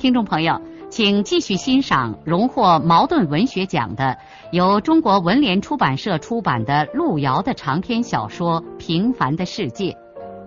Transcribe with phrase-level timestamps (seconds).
[0.00, 0.58] 听众朋友，
[0.90, 4.18] 请继续欣赏荣获茅盾文学奖的、
[4.50, 9.92] 由中国文联出版社出版的路遥的长篇小说《平凡的世界》，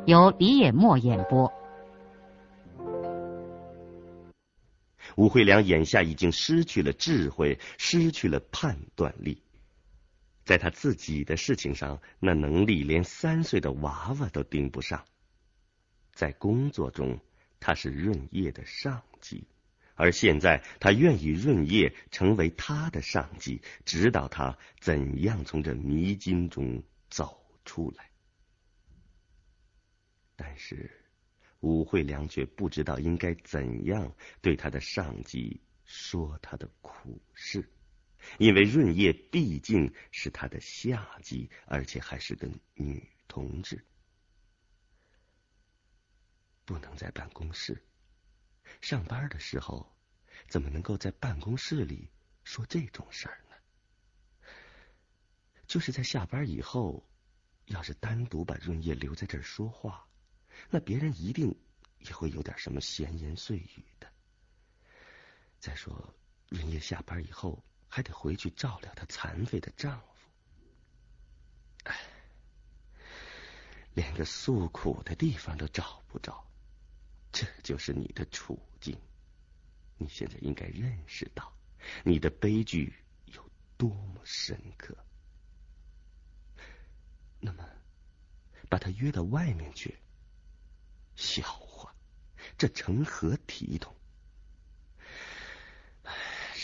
[0.08, 1.54] 由李野墨演播。
[5.16, 9.40] 吴慧良眼下已经失去了智慧，失去了判断力，
[10.46, 15.00] 在他自己的事情上，那能力连三岁的娃娃都盯不上。
[16.12, 17.20] 在工作中，
[17.60, 19.48] 他是润叶的上级，
[19.96, 28.12] 而现在他愿意润叶成为他的上级，指导他怎样从这迷津中走出来。
[30.36, 30.92] 但是
[31.62, 37.70] 武惠良却不知道应该怎样对他的上级说他的苦事，
[38.40, 43.86] 因为润叶毕竟是他的下级，而且还是个女同志。
[46.66, 47.86] 不能在办公室
[48.82, 49.96] 上班的时候，
[50.48, 52.10] 怎么能够在办公室里
[52.44, 53.56] 说这种事儿呢？
[55.68, 57.08] 就是在下班以后，
[57.66, 60.06] 要是单独把润叶留在这儿说话，
[60.70, 61.56] 那别人一定
[62.00, 64.12] 也会有点什么闲言碎语的。
[65.60, 66.14] 再说，
[66.50, 70.08] 润叶下班以后还得回去照料她残废的丈夫，
[71.86, 71.98] 哎，
[73.94, 76.46] 连个诉苦的地方都找不着。
[77.34, 78.96] 这就是你的处境，
[79.98, 81.52] 你现在应该认识到
[82.04, 82.94] 你的悲剧
[83.26, 84.96] 有多么深刻。
[87.40, 87.68] 那么，
[88.70, 89.98] 把他约到外面去，
[91.16, 91.94] 笑话，
[92.56, 93.96] 这成何体统？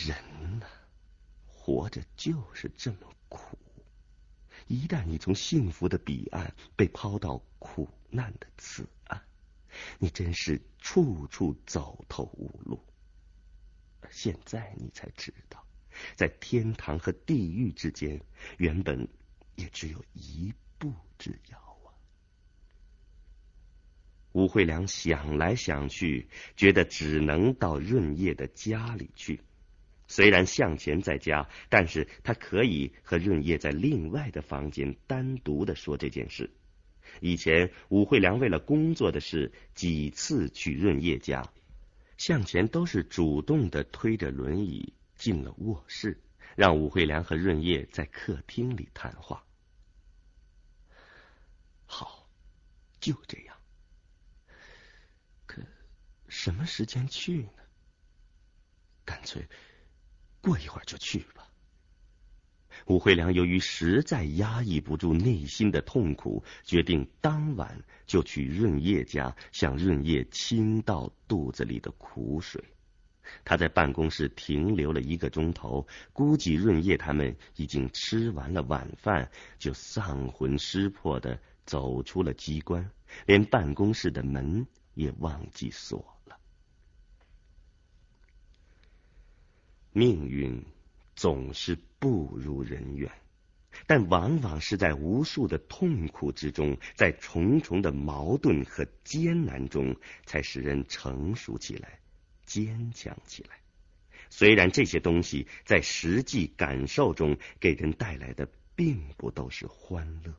[0.06, 0.68] 人呐，
[1.47, 3.57] 活着就是这么苦。
[4.68, 8.88] 一旦你从幸福的彼岸被抛到苦难的此。
[9.97, 12.84] 你真是处处走投无路，
[14.09, 15.66] 现在你才知道，
[16.16, 18.22] 在天堂和地狱之间，
[18.57, 19.07] 原本
[19.56, 21.91] 也只有一步之遥啊！
[24.31, 29.41] 吴惠良想来想去，觉得只能到润叶的家里去。
[30.07, 36.50] 虽然向前在家，但是他可以和润叶在另外的房间单独的说这件事。
[37.22, 41.52] 以前，武惠良为了工作的事几次去润叶家，
[42.18, 46.22] 向前都是主动的推着轮椅进了卧室，
[46.56, 49.44] 让武惠良和润叶在客厅里谈话。
[51.85, 52.30] 好，
[53.00, 53.56] 就这样。
[55.46, 55.62] 可
[56.28, 57.50] 什么时间去呢？
[59.06, 59.47] 干脆
[60.41, 61.25] 过一会儿就去。
[62.85, 72.63] 武惠良由于实在压抑不住内心的痛苦，决定当晚就去润叶家向润叶倾倒肚子里的苦水。
[73.45, 79.29] 他在办公室停留了一个钟头，估计润叶他们已经吃完了晚饭，
[79.59, 82.89] 就丧魂失魄的走出了机关，
[83.28, 86.39] 连办公室的门也忘记锁了。
[89.91, 90.66] 命运。
[91.19, 93.12] 总是不如人愿，
[93.85, 99.94] 但往往是在无数的痛苦之中，在重重的矛盾和艰难中，
[100.25, 102.00] 才使人成熟起来，
[102.46, 103.59] 坚强起来。
[104.30, 110.34] 虽然这些东西在实际感受中给人带来的并不都是欢乐。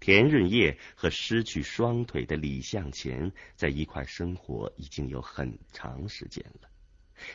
[0.00, 6.68] 田润叶和失去双腿的李向前在一块生活已经有很长时间了。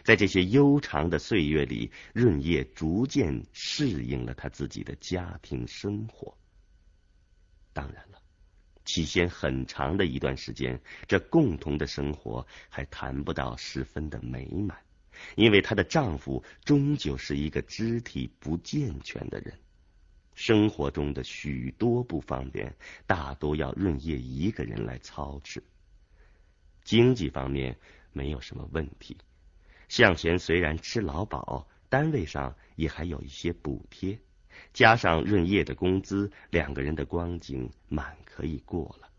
[0.04, 6.38] 在这些悠长的岁月里，润叶逐渐适应了他自己的家庭生活。
[7.74, 8.22] 当然了，
[8.84, 14.78] 起先很长的一段时间，这共同的生活还谈不到十分的美满，
[15.36, 19.58] 因为她的丈夫终究是一个肢体不健全的人，
[20.34, 25.64] 生活中的许多不方便，大多要润叶一个人来操持。
[26.84, 27.78] 经济方面
[28.12, 29.16] 没有什么问题。
[29.90, 34.20] 向前虽然吃劳保，单位上也还有一些补贴，
[34.72, 39.10] 加上润叶的工资，两个人的光景满可以过了。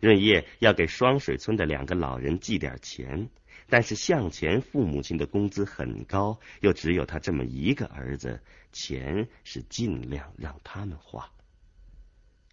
[0.00, 3.28] 润叶要给双水村的两个老人寄点钱，
[3.68, 8.40] 但是向前父母亲的工资很高，又只有他这么一个儿子，
[8.70, 11.28] 钱是尽量让他们花。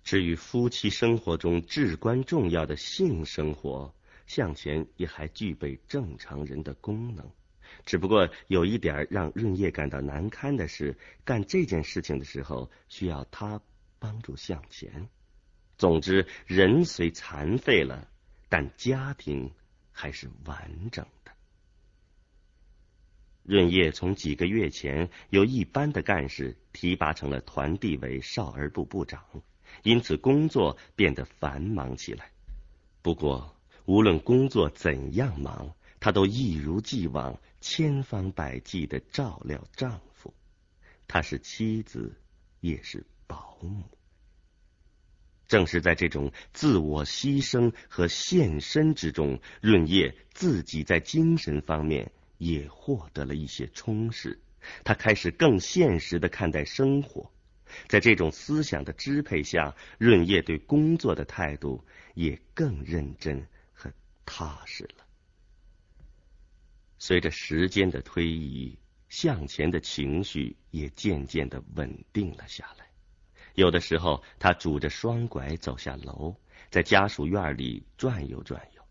[0.04, 3.94] 至于夫妻生活中至关重要的性生活，
[4.26, 7.30] 向前也还具备正常人的功能。
[7.86, 13.62] 只不过有一点让润叶感到难堪的是，干这件事情的时候需要他
[14.00, 15.10] 帮助向前。
[15.78, 18.08] 总之，人虽残废了，
[18.50, 19.52] 但家庭
[19.92, 21.32] 还是完整的。
[23.44, 29.24] 润叶从几个月前由一般的干事提拔成了团地委少儿部部长。
[29.84, 32.32] 因此，工作变得繁忙起来。
[33.02, 33.55] 不过，
[33.86, 40.34] 无论工作怎样忙，她都一如既往、千方百计的照料丈夫。
[41.08, 42.16] 她是妻子，
[42.60, 43.84] 也是保姆。
[45.48, 54.40] 正是在这种自我牺牲和献身之中，润叶自己在精神方面也获得了一些充实。
[54.84, 57.32] 他开始更现实的看待生活。
[57.88, 61.84] 在这种思想的支配下，润叶对工作的态度
[62.16, 63.46] 也更认真
[64.26, 65.06] 踏实了。
[66.98, 68.78] 随着时间的推移，
[69.10, 72.86] 向前的情绪也渐渐的稳定了下来。
[73.54, 76.36] 有的时候，他拄着双拐走下楼，
[76.70, 78.82] 在家属院里转悠转悠。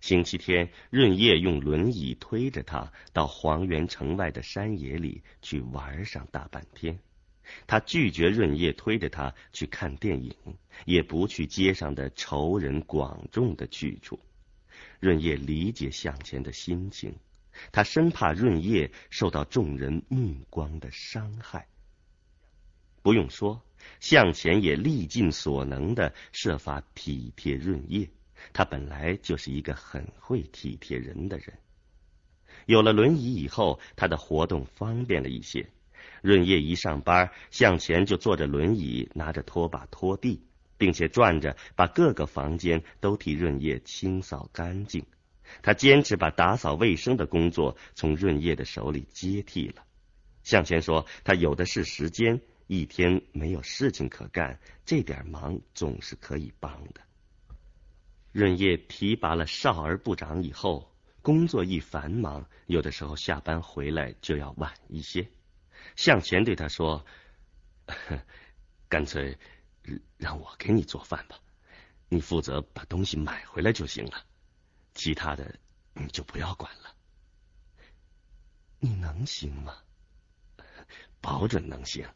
[0.00, 6.98] 星期天，润叶用轮椅推着他到黄原城外的山野里去玩上大半天。
[7.66, 10.34] 他拒绝润叶推着他去看电影，
[10.86, 14.18] 也不去街上的仇人广众的去处。
[15.00, 17.16] 润叶理解向前的心情，
[17.72, 21.66] 他生怕润叶受到众人目光的伤害。
[23.02, 23.62] 不用说，
[23.98, 28.08] 向前也力尽所能的设法体贴润叶。
[28.52, 31.58] 他本来就是一个很会体贴人的人。
[32.66, 35.66] 有了轮椅以后，他的活动方便了一些。
[36.22, 40.42] 润叶一上班，向前就坐着轮椅，拿着拖把拖地，
[40.80, 45.04] 并且转着把各个房间都替润叶清扫干净。
[45.62, 49.84] 他坚持把打扫卫生的工作从润叶的手里接替了。
[50.42, 57.02] 向前说，他有的是时间，一天没有事情可干，这点忙总是可以帮的。
[58.32, 60.90] 润叶提拔了少儿部长以后，
[61.20, 65.28] 工作一繁忙，有的时候下班回来就要晚一些。
[65.96, 67.04] 向前对他说
[68.88, 69.36] ：“干脆
[70.16, 71.38] 让我给你做饭吧，
[72.08, 74.24] 你负责把东西买回来就行了，
[74.94, 75.58] 其他的
[75.94, 76.94] 你就不要管了。
[78.78, 79.76] 你能行吗？
[81.20, 82.08] 保准能行。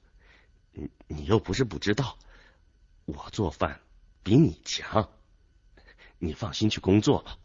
[0.73, 2.19] 你你又不是不知道，
[3.05, 3.81] 我做饭
[4.23, 5.11] 比你强。
[6.19, 7.39] 你放心去工作吧。”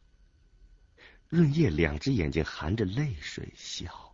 [1.29, 4.08] 润叶两只眼睛含着泪水笑。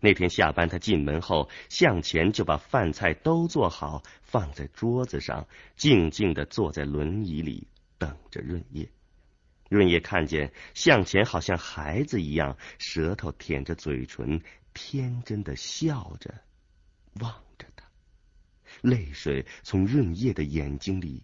[0.00, 5.46] 那天下班，他进门后，向前就把饭菜都做好，放在桌子上，
[5.76, 7.66] 静静的坐在轮椅里
[7.98, 8.90] 等着润叶。
[9.68, 14.42] 润叶看见向前好像孩子一样，舌头舔着嘴唇，
[14.74, 16.34] 天真的笑着，
[17.20, 17.86] 望着他，
[18.82, 21.22] 泪水从润叶的眼睛里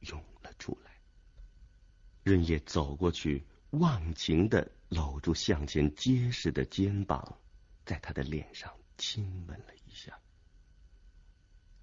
[0.00, 0.90] 涌了出来。
[2.24, 7.38] 润叶走过去，忘情的搂住向前结实的肩膀。
[7.86, 10.18] 在他的脸上亲吻了一下。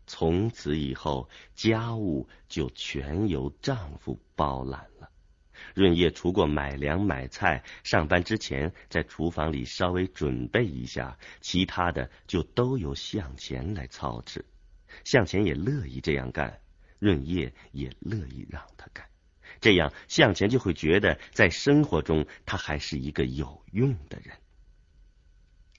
[0.06, 5.10] 从此以后，家务就全由丈夫包揽了。
[5.74, 14.46] 润叶除过买粮买菜，上班之前在厨房里稍微准备一下，其他的就都由向前来操持。
[15.06, 16.62] 向前也乐意这样干，
[17.00, 19.08] 润叶也乐意让他干，
[19.62, 24.38] 这样向前就会觉得在生活中他还是一个有用的人。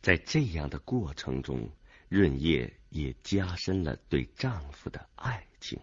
[0.05, 1.67] 在这样的过程中，
[2.11, 5.81] 润叶也加深了对丈夫的爱情。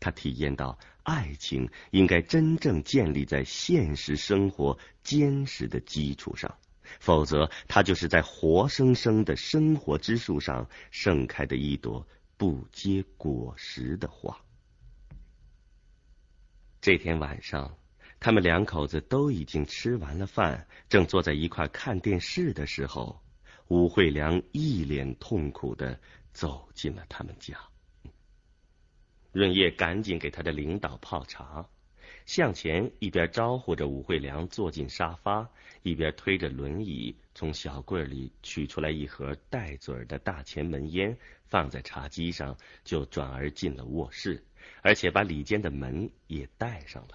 [0.00, 6.56] 她体验到，爱情应该真正建立在现实生活坚实的基础上，
[6.98, 14.34] 否则，它就是在活生生的生活之树上盛开的一朵不结果实的花。
[16.80, 17.76] 这天晚上，
[18.18, 23.20] 他们两口子都已经吃完了饭，正坐在一块看电视的时候。
[23.72, 25.98] 武惠良一脸痛苦的
[26.34, 27.56] 走进了他们家，
[29.32, 31.66] 润叶赶紧给他的领导泡茶，
[32.26, 35.48] 向前一边招呼着武惠良坐进沙发，
[35.82, 44.44] 一边推着轮椅从小柜里取出来一盒带嘴的大前门烟，放在茶几上，就转而进了卧室，
[44.82, 47.14] 而且把里间的门也带上了。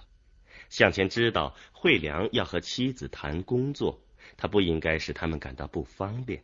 [0.69, 4.01] 向前知道惠良要和妻子谈工作，
[4.35, 6.43] 他不应该使他们感到不方便。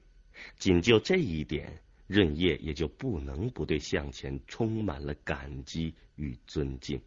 [0.58, 7.02] 仅就这一点，润叶也就不能不对向前充满了感激与尊敬。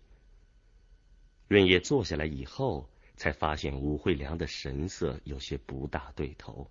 [1.49, 6.71] 润叶坐下来以后，才发现武惠良的神色有些不大对头。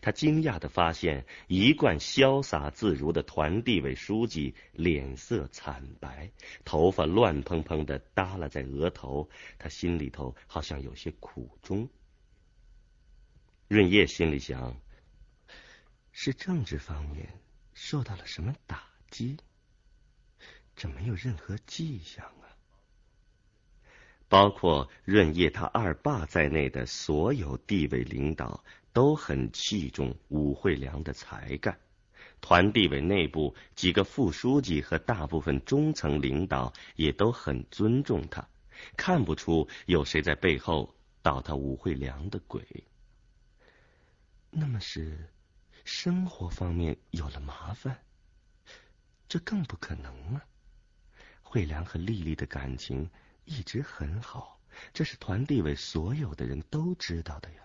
[0.00, 6.30] 他惊讶的发现，一贯潇洒自如的团地委书记脸色惨白，
[6.64, 11.88] 头发乱蓬蓬的耷拉在额头，他心里头好像有些苦衷。
[13.72, 14.76] 润叶心里想：
[16.12, 17.40] 是政治方面
[17.72, 19.38] 受到了什么打击？
[20.76, 22.52] 这没有任何迹象啊！
[24.28, 28.62] 包括润叶他二爸在内的所有地委领导。
[28.92, 31.80] 都很器重武惠良的才干，
[32.42, 38.46] 团地委内部几个副书记和大部分中层领导也都很尊重他，
[38.98, 42.62] 看不出有谁在背后捣他武惠良的鬼。
[44.54, 45.30] 那么是
[45.82, 48.04] 生活方面有了麻烦，
[49.26, 50.44] 这更不可能啊！
[51.42, 53.10] 惠良和丽丽的感情
[53.46, 54.60] 一直很好，
[54.92, 57.62] 这是团地委所有的人都知道的呀。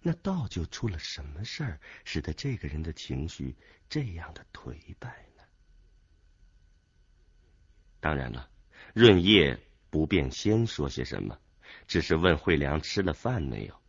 [0.00, 3.54] 那到就出了什么事儿，使得这个人的情绪
[3.86, 5.42] 这样的颓败呢？
[8.00, 8.48] 当然了，
[8.94, 9.60] 润叶
[9.90, 11.38] 不便先说些什么，
[11.86, 13.83] 只是问惠良吃了饭没有。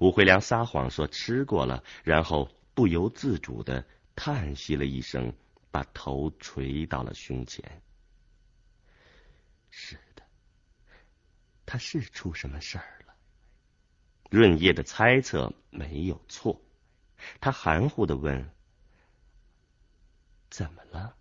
[0.00, 5.30] 吴惠良撒谎说吃过了，然后不由自主的叹息了一声，
[5.70, 7.82] 把头垂到了胸前。
[9.68, 10.22] 是的，
[11.66, 13.14] 他是出什么事儿了？
[14.30, 16.58] 润叶的猜测没有错，
[17.38, 18.50] 他含糊的问
[20.48, 21.14] ：“怎么了？”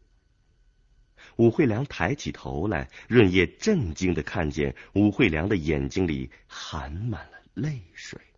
[1.35, 8.17] 武惠良抬起头来，润叶震惊的看见武惠良的眼睛里含满了泪水。“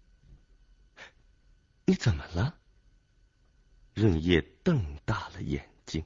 [1.86, 2.56] 你怎么了？”
[3.94, 6.04] 润叶瞪大了眼睛。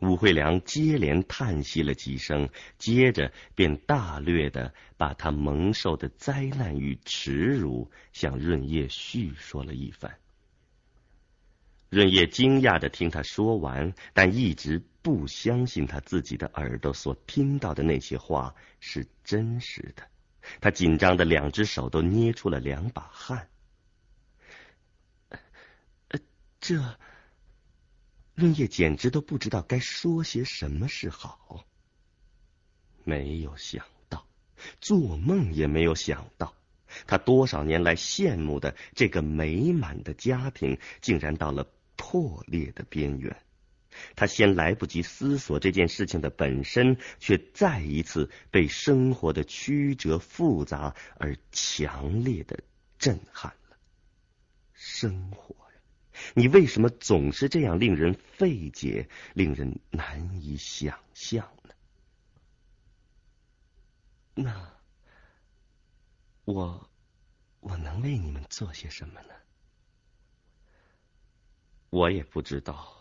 [0.00, 10.18] 武惠良接连叹息了几声，接着便大略的把他蒙受的灾难与耻辱向润叶叙说了一番。
[11.88, 20.02] 润叶惊讶的听他说完，但一直不相信他自己的耳朵所听到的那些话是真实的。
[20.60, 23.48] 他紧张的两只手都捏出了两把汗。
[26.62, 26.96] 这。
[28.34, 31.66] 润叶简直都不知道该说些什么是好。
[33.04, 34.26] 没有想到，
[34.80, 36.54] 做梦也没有想到，
[37.06, 41.66] 他多少年来羡慕的这个美满的家庭，竟然到了
[41.96, 43.36] 破裂的边缘。
[44.16, 52.60] 他先来不及思索这件事情的本身，却再一次被生活的曲折复杂而强烈的
[52.98, 53.76] 震撼了。
[54.72, 55.61] 生活。
[56.34, 61.74] 你为什么总是这样令人费解、令人难以想象呢？
[64.34, 64.74] 那
[66.44, 66.90] 我
[67.60, 69.34] 我能为你们做些什么呢？
[71.90, 72.98] 我也不知道。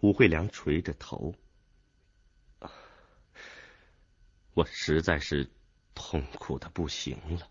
[0.00, 1.34] 吴惠良垂着头，
[4.54, 5.50] 我实在是
[5.94, 7.50] 痛苦的不行了，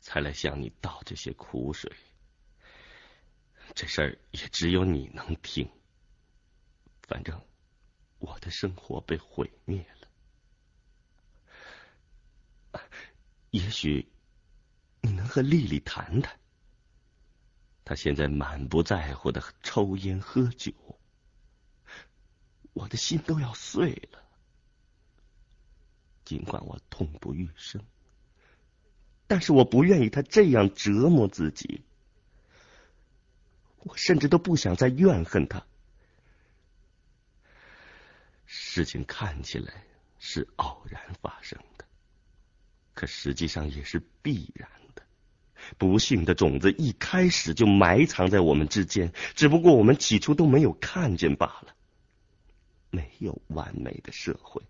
[0.00, 1.92] 才来向你倒这些苦水。
[3.74, 5.68] 这事儿也只有你能听。
[7.02, 7.40] 反正
[8.18, 9.84] 我的生活被毁灭
[12.72, 12.80] 了。
[13.50, 14.08] 也许
[15.00, 16.38] 你能和丽丽谈谈。
[17.84, 20.72] 她现在满不在乎的抽烟喝酒，
[22.72, 24.22] 我的心都要碎了。
[26.24, 27.84] 尽管我痛不欲生，
[29.26, 31.82] 但是我不愿意她这样折磨自己。
[33.82, 35.64] 我甚至都不想再怨恨他。
[38.46, 39.84] 事情看起来
[40.18, 41.84] 是偶然发生的，
[42.94, 45.02] 可实际上也是必然的。
[45.78, 51.74] 不幸的种子一开始就埋藏在我们之间，只不过我们起初都没有看见罢了。
[52.90, 54.62] 没有完美的社会，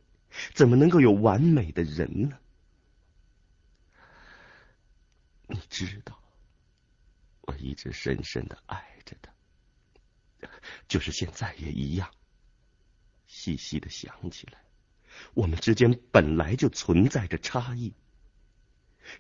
[0.55, 2.39] 怎么能够有完美的人呢？
[5.49, 6.22] 你知道，
[7.43, 9.33] 我一直深深的爱着他。
[10.89, 12.11] 就是现在也一样。
[13.27, 14.63] 细细的想起来，
[15.35, 17.95] 我们之间本来就存在着差异。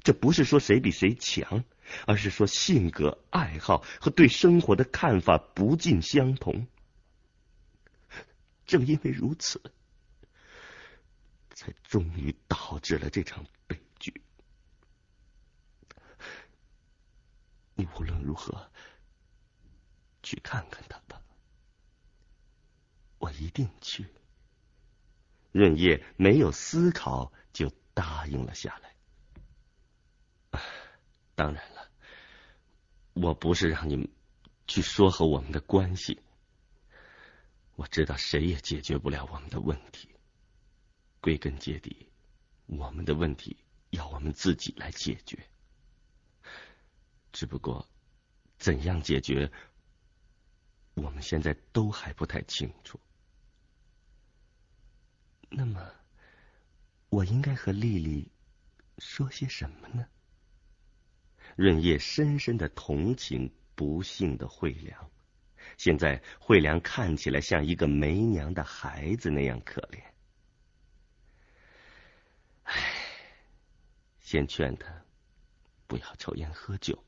[0.04, 1.64] 这不是说谁比谁强，
[2.06, 6.66] 而是说性格、爱好和对生活的看法不尽相同。
[8.66, 9.60] 正因为如此，
[11.50, 14.22] 才终于导致了这场悲剧。
[17.74, 18.70] 你无论如何
[20.22, 21.22] 去看看他吧，
[23.18, 24.06] 我一定去。
[25.52, 30.60] 润叶没有思考就答应了下来。
[31.34, 31.90] 当然了，
[33.14, 34.08] 我不是让你们
[34.66, 36.20] 去说和我们的关系。
[37.74, 40.08] 我知道谁也解决不了我们的问题。
[41.20, 42.10] 归根结底，
[42.66, 43.56] 我们的问题
[43.90, 45.38] 要我们自己来解决。
[47.32, 47.88] 只不过，
[48.58, 49.50] 怎样解决，
[50.94, 53.00] 我们现在都还不太清楚。
[55.48, 55.90] 那么，
[57.08, 58.30] 我应该和丽丽
[58.98, 60.06] 说些什么呢？
[61.56, 65.10] 润叶深深的同情不幸的惠良。
[65.78, 70.02] 现在惠良看起来像一个没娘的孩子那样可怜。
[72.64, 72.94] 唉，
[74.20, 75.04] 先劝他
[75.86, 77.02] 不要抽烟喝酒。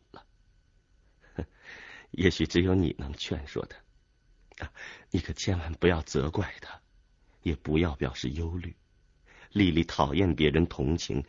[2.17, 4.73] 也许只有你能劝说他，啊，
[5.11, 6.81] 你可千万不要责怪他，
[7.43, 8.75] 也不要表示忧虑。
[9.51, 11.25] 丽丽讨厌别人同情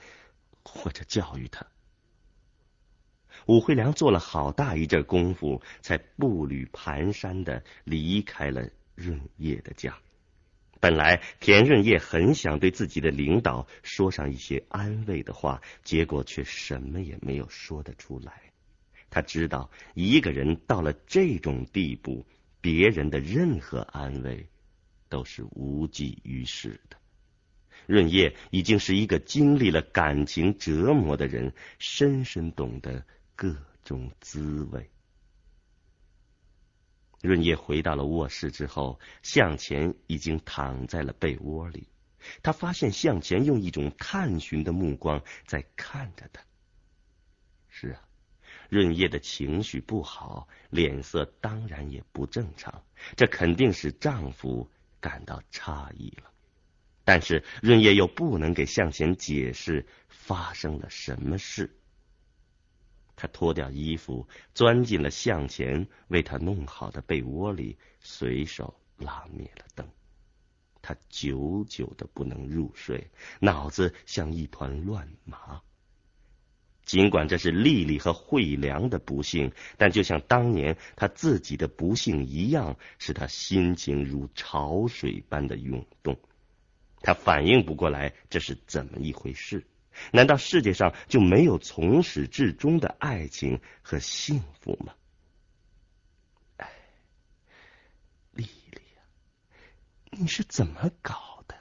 [0.64, 1.66] 或者教育他。
[3.48, 9.98] 武惠良做了好大一阵功夫，才步履蹒跚的离开了润叶的家。
[10.80, 18.52] 本来田润叶很想对自己的领导说上一些安慰的话，结果却什么也没有说得出来。
[19.16, 22.26] 他知道，一个人到了这种地步，
[22.60, 24.50] 别人的任何安慰
[25.08, 26.98] 都是无济于事的。
[27.88, 33.06] 润叶已经是一个经历了感情折磨的人，深深懂得
[33.38, 33.56] 各
[33.86, 34.90] 种滋味。
[37.22, 41.88] 润叶回到了卧室之后，向前已经躺在了被窝里。
[42.44, 46.44] 他发现向前用一种探寻的目光在看着他。
[47.70, 48.02] 是啊。
[48.70, 52.84] 润叶的情绪不好，脸色当然也不正常，
[53.16, 56.32] 这肯定使丈夫感到诧异了。
[57.04, 61.78] 但是润叶又不能给向前解释发生了什么事。
[63.16, 69.88] 他脱掉衣服，钻进了向前为他弄好的被窝里，随手拉灭了灯。
[70.82, 75.62] 他久久的不能入睡，脑子像一团乱麻。
[76.86, 86.20] 尽管这是丽丽和惠良的不幸，但就像当年他自己的不幸一样，使他心情如潮水般的涌动。
[87.02, 89.66] 他反应不过来这是怎么一回事？
[90.12, 94.94] 难道世界上就没有从始至终的爱情和幸福吗？
[96.58, 96.70] 哎，
[98.32, 99.02] 丽丽呀，
[100.12, 101.56] 你是怎么搞的？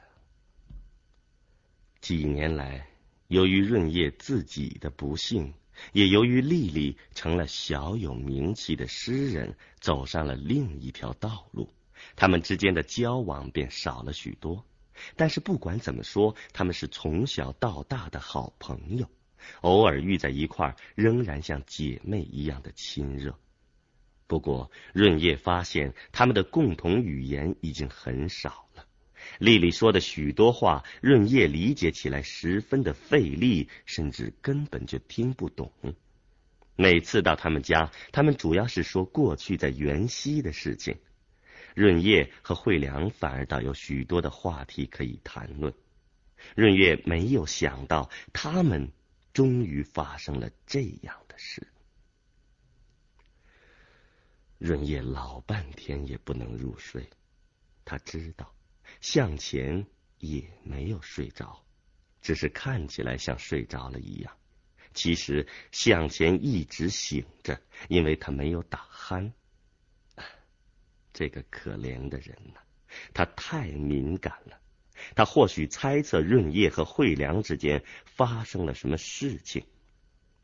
[2.01, 2.89] 几年来。
[3.35, 5.55] 由于润叶自己的不幸，
[5.93, 11.69] 也由于丽丽成了小有名气的诗人，走上了另一条道路，
[12.15, 14.65] 他们之间的交往便少了许多。
[15.17, 19.11] 但是不管怎么说，他们是从小到大的好朋友，
[19.63, 23.37] 偶尔遇在一块，仍然像姐妹一样的亲热。
[24.29, 28.87] 不过，润叶发现他们的共同语言已经很少了。
[29.39, 35.73] 丽丽说的许多话，润叶理解起来十分的费力，甚至根本就听不懂。
[36.77, 40.99] 每次到他们家，他们主要是说过去在元溪的事情。
[41.75, 45.75] 润叶和惠良反而倒有许多的话题可以谈论。
[46.55, 48.93] 润叶没有想到，他们
[49.33, 51.67] 终于发生了这样的事。
[54.59, 57.09] 润叶老半天也不能入睡，
[57.85, 58.55] 他知道。
[59.01, 59.87] 向前
[60.19, 61.65] 也没有睡着，
[62.23, 64.37] 只是看起来像睡着了一样。
[64.93, 69.33] 其实向前一直醒着，因为他没有打鼾。
[71.13, 72.61] 这个可怜的人呐，
[73.13, 74.61] 他太敏感了。
[75.17, 79.67] 他或许猜测润叶和惠良之间发生了什么事情。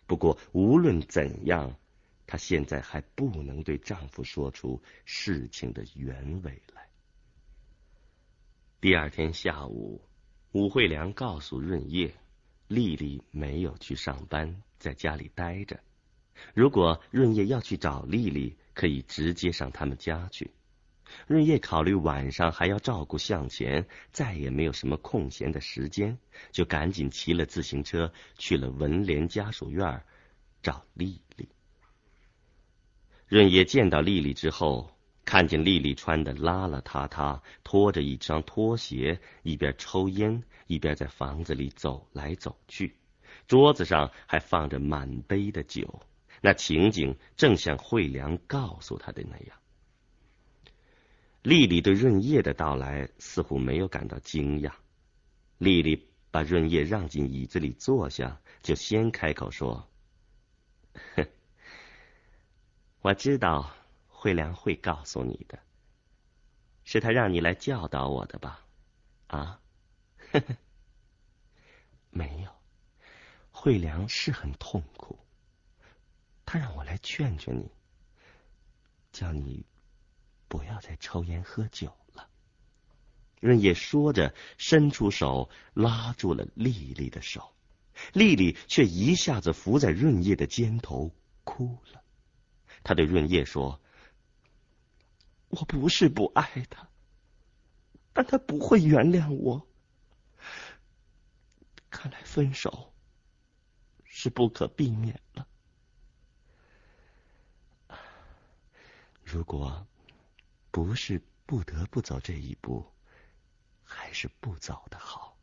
[0.06, 1.78] 不过无论怎样，
[2.26, 6.79] 她现在还不能对丈夫说出事情的原委来。
[8.80, 10.00] 第二天下午，
[10.52, 12.14] 武惠良告诉润叶，
[12.66, 15.78] 丽丽没有去上班，在家里待着。
[16.54, 20.50] 如果润叶要去找丽丽，可以直接上他们家去。
[21.26, 26.16] 润叶考虑晚上还要照顾向前，再也没有什么空闲的时间，
[26.50, 30.02] 就赶紧骑了自行车去了文联家属院
[30.62, 31.46] 找丽丽。
[33.26, 34.90] 润叶见到丽丽之后，
[35.24, 42.96] 看见丽丽穿的邋邋遢遢，拖着一双拖鞋，一边抽烟，一边在房子里走来走去，
[43.46, 46.02] 桌子上还放着满杯的酒，
[46.40, 49.56] 那情景正像惠良告诉他的那样。
[51.42, 54.72] 丽丽对润叶的到来似乎没有感到惊讶。
[55.58, 59.88] 丽丽把润叶让进椅子里坐下，就先开口说
[61.16, 61.26] ：“哼，
[63.00, 63.74] 我知道
[64.20, 65.58] 惠良会告诉你的，
[66.84, 68.66] 是他让你来教导我的吧？
[69.28, 69.62] 啊？
[70.30, 70.56] 呵呵，
[72.10, 72.50] 没有，
[73.50, 75.18] 惠良是很痛苦，
[76.44, 77.70] 他让我来劝劝你，
[79.10, 79.64] 叫你。”
[80.48, 82.28] 不要再抽烟喝酒了。
[83.40, 87.54] 润叶说着，伸出手拉住了丽丽的手，
[88.12, 91.10] 丽丽却一下子伏在润叶的肩头
[91.44, 92.02] 哭了。
[92.82, 93.80] 他对润叶说
[95.50, 96.88] ：“我不是不爱他，
[98.12, 99.68] 但他不会原谅我。
[101.90, 102.92] 看来分手
[104.04, 105.46] 是不可避免了。
[109.22, 109.86] 如果……”
[110.72, 112.86] 不是不得不走这一步，
[113.82, 115.36] 还是不走的好。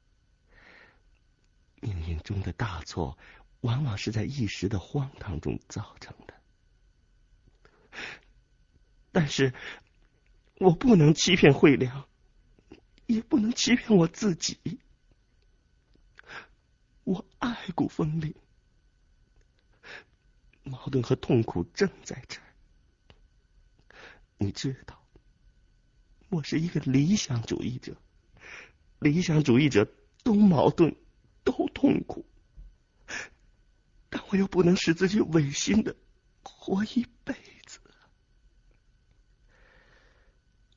[1.82, 3.18] 命运中的大错，
[3.60, 6.34] 往往是在一时的荒唐中造成的。
[9.12, 9.54] 但是，
[10.60, 12.08] 我不能欺骗慧良，
[13.06, 14.80] 也不能欺骗我自己。
[17.04, 18.34] 我爱古风岭，
[20.64, 22.48] 矛盾和痛苦正在这儿，
[24.38, 25.02] 你知道。
[26.30, 27.96] 我是一个理想主义者，
[29.00, 29.88] 理想主义者
[30.24, 30.94] 都矛盾，
[31.46, 32.26] 都痛苦，
[34.10, 35.96] 但我又不能使自己违心的
[36.44, 37.34] 活一辈
[37.66, 37.80] 子。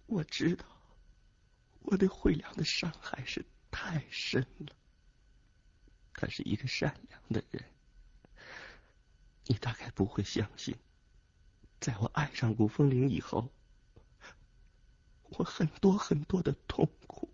[0.07, 0.65] 我知道
[1.81, 4.75] 我对惠良的伤害是太深了，
[6.15, 7.65] 他是一个善良的人，
[9.47, 10.77] 你大概不会相信，
[11.81, 13.51] 在我爱上古风铃以后。
[15.39, 17.33] 我很多很多的痛苦，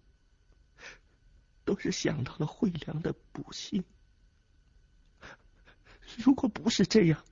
[1.65, 3.83] 都是想到了惠良的不幸。
[6.19, 7.25] 如果不是这样，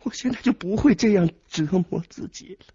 [0.00, 2.66] 我现在就不会这样折磨自己了。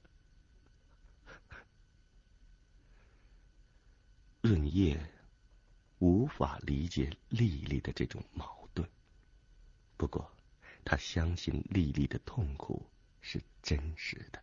[4.47, 4.97] 润叶
[5.99, 8.87] 无法理解丽丽的这种矛盾，
[9.97, 10.31] 不过
[10.85, 14.41] 他相信丽丽的痛苦是真实的。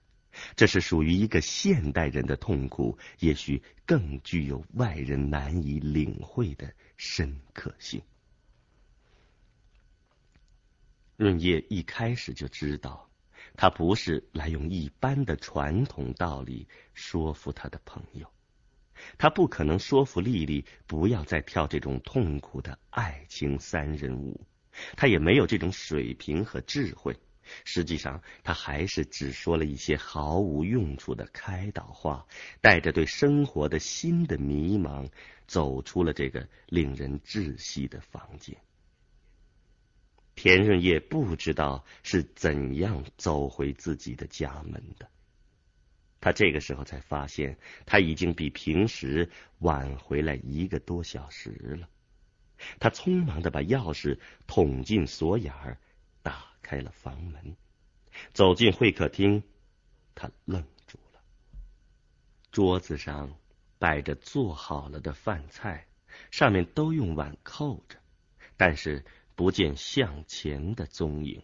[0.54, 8.02] 这是属于一个现代人的痛苦，也许更具有外人难以领会的深刻性。
[11.16, 13.08] 润叶一开始就知道，
[13.56, 18.28] 他不是来用一般的传统道理说服他的朋友，
[19.18, 24.40] 他不可能说服丽丽不要再跳这种痛苦的爱情三人舞，
[24.96, 27.16] 他也没有这种水平和智慧。
[27.64, 32.26] 实际上，他还是只说了一些毫无用处的开导话，
[32.62, 35.10] 带着对生活的新的迷茫，
[35.46, 38.56] 走出了这个令人窒息的房间。
[40.34, 45.08] 田润叶不知道是怎样走回自己的家门的，
[46.24, 51.88] 他这个时候才发现，他已经比平时晚回来一个多小时了。
[52.80, 55.78] 他匆忙的把钥匙捅进锁眼儿，
[56.22, 56.46] 打。
[56.64, 57.56] 开了房门，
[58.32, 59.42] 走进会客厅，
[60.14, 61.20] 他愣住了。
[62.50, 63.36] 桌子上
[63.78, 65.86] 摆着做好了的饭菜，
[66.30, 67.98] 上面都用碗扣着，
[68.56, 71.42] 但是不见向前的踪影。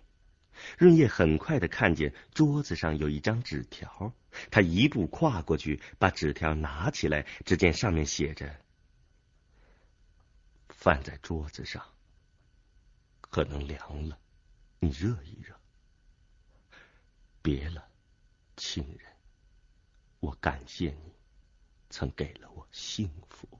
[0.78, 4.12] 润叶很快的看见桌子上有一张纸条，
[4.50, 8.60] 他一步跨过去，把纸条拿起来，只见上面写着
[10.68, 11.84] ：“饭在桌子上，
[13.20, 14.18] 可能凉了。”
[14.82, 15.54] 你热一热，
[17.42, 17.86] 别了，
[18.56, 19.12] 亲人，
[20.20, 21.12] 我感谢你，
[21.90, 23.59] 曾给了我幸福。